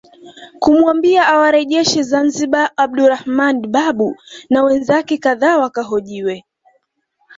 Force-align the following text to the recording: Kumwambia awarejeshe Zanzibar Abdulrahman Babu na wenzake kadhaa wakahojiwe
Kumwambia 0.61 1.21
awarejeshe 1.33 1.99
Zanzibar 2.11 2.71
Abdulrahman 2.83 3.57
Babu 3.73 4.15
na 4.49 4.63
wenzake 4.63 5.17
kadhaa 5.17 5.57
wakahojiwe 5.57 6.45